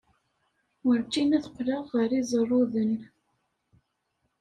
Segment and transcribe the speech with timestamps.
[0.83, 2.93] Werǧin ad qqleɣ ɣer Iẓerruden.